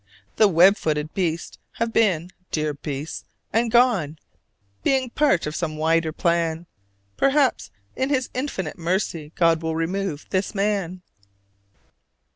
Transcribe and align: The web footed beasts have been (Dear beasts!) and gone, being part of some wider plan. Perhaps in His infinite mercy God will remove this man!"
The 0.37 0.47
web 0.47 0.77
footed 0.77 1.13
beasts 1.13 1.59
have 1.73 1.93
been 1.93 2.31
(Dear 2.49 2.73
beasts!) 2.73 3.23
and 3.53 3.69
gone, 3.69 4.17
being 4.81 5.11
part 5.11 5.45
of 5.45 5.55
some 5.55 5.77
wider 5.77 6.11
plan. 6.11 6.65
Perhaps 7.17 7.69
in 7.95 8.09
His 8.09 8.31
infinite 8.33 8.79
mercy 8.79 9.31
God 9.35 9.61
will 9.61 9.75
remove 9.75 10.25
this 10.31 10.55
man!" 10.55 11.03